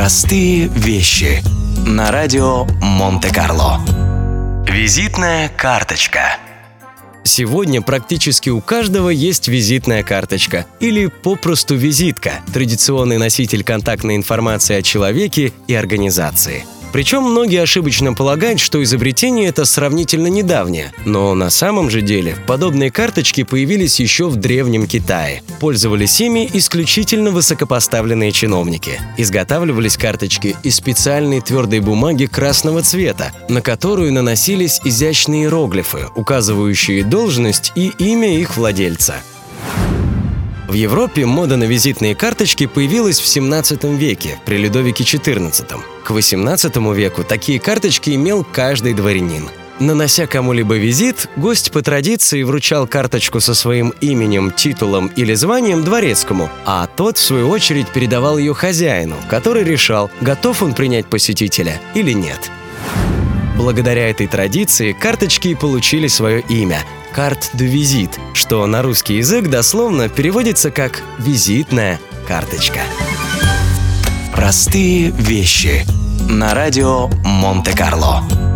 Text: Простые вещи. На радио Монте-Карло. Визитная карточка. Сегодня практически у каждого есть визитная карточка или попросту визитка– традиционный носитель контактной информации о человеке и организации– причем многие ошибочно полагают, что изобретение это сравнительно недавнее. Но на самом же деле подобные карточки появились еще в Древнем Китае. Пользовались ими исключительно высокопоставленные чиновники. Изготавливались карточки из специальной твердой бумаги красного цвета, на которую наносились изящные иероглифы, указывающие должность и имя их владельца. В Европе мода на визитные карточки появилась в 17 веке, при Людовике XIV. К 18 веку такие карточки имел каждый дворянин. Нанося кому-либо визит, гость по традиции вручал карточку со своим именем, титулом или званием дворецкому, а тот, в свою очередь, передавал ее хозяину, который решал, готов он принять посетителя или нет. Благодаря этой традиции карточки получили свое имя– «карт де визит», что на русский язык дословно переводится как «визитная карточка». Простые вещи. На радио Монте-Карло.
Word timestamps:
Простые 0.00 0.68
вещи. 0.68 1.42
На 1.86 2.10
радио 2.10 2.64
Монте-Карло. 2.80 3.82
Визитная 4.66 5.50
карточка. 5.50 6.38
Сегодня 7.22 7.82
практически 7.82 8.48
у 8.48 8.62
каждого 8.62 9.10
есть 9.10 9.48
визитная 9.48 10.02
карточка 10.02 10.64
или 10.80 11.04
попросту 11.04 11.74
визитка– 11.74 12.40
традиционный 12.54 13.18
носитель 13.18 13.62
контактной 13.62 14.16
информации 14.16 14.76
о 14.76 14.82
человеке 14.82 15.52
и 15.66 15.74
организации– 15.74 16.64
причем 16.92 17.22
многие 17.22 17.62
ошибочно 17.62 18.12
полагают, 18.14 18.60
что 18.60 18.82
изобретение 18.82 19.48
это 19.48 19.64
сравнительно 19.64 20.26
недавнее. 20.26 20.92
Но 21.04 21.34
на 21.34 21.50
самом 21.50 21.90
же 21.90 22.02
деле 22.02 22.36
подобные 22.46 22.90
карточки 22.90 23.42
появились 23.42 24.00
еще 24.00 24.28
в 24.28 24.36
Древнем 24.36 24.86
Китае. 24.86 25.42
Пользовались 25.60 26.20
ими 26.20 26.48
исключительно 26.52 27.30
высокопоставленные 27.30 28.32
чиновники. 28.32 29.00
Изготавливались 29.16 29.96
карточки 29.96 30.56
из 30.62 30.76
специальной 30.76 31.40
твердой 31.40 31.80
бумаги 31.80 32.26
красного 32.26 32.82
цвета, 32.82 33.32
на 33.48 33.62
которую 33.62 34.12
наносились 34.12 34.80
изящные 34.84 35.44
иероглифы, 35.44 36.06
указывающие 36.16 37.04
должность 37.04 37.72
и 37.74 37.92
имя 37.98 38.38
их 38.38 38.56
владельца. 38.56 39.16
В 40.70 40.74
Европе 40.74 41.26
мода 41.26 41.56
на 41.56 41.64
визитные 41.64 42.14
карточки 42.14 42.66
появилась 42.66 43.18
в 43.18 43.26
17 43.26 43.82
веке, 43.98 44.38
при 44.44 44.56
Людовике 44.56 45.02
XIV. 45.02 45.80
К 46.04 46.10
18 46.12 46.76
веку 46.94 47.24
такие 47.24 47.58
карточки 47.58 48.10
имел 48.10 48.44
каждый 48.44 48.94
дворянин. 48.94 49.48
Нанося 49.80 50.28
кому-либо 50.28 50.76
визит, 50.76 51.28
гость 51.34 51.72
по 51.72 51.82
традиции 51.82 52.44
вручал 52.44 52.86
карточку 52.86 53.40
со 53.40 53.52
своим 53.54 53.92
именем, 54.00 54.52
титулом 54.52 55.08
или 55.16 55.34
званием 55.34 55.82
дворецкому, 55.82 56.48
а 56.64 56.86
тот, 56.86 57.18
в 57.18 57.20
свою 57.20 57.48
очередь, 57.48 57.88
передавал 57.88 58.38
ее 58.38 58.54
хозяину, 58.54 59.16
который 59.28 59.64
решал, 59.64 60.08
готов 60.20 60.62
он 60.62 60.74
принять 60.74 61.06
посетителя 61.06 61.80
или 61.94 62.12
нет. 62.12 62.48
Благодаря 63.60 64.08
этой 64.08 64.26
традиции 64.26 64.92
карточки 64.92 65.54
получили 65.54 66.08
свое 66.08 66.40
имя– 66.40 66.82
«карт 67.12 67.50
де 67.52 67.66
визит», 67.66 68.18
что 68.32 68.64
на 68.64 68.80
русский 68.80 69.16
язык 69.18 69.48
дословно 69.48 70.08
переводится 70.08 70.70
как 70.70 71.02
«визитная 71.18 72.00
карточка». 72.26 72.80
Простые 74.34 75.10
вещи. 75.10 75.84
На 76.26 76.54
радио 76.54 77.08
Монте-Карло. 77.22 78.49